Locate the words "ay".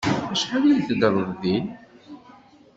0.71-0.81